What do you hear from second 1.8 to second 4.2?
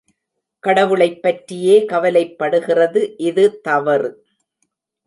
கவலைப்படுகிறது இது தவறு.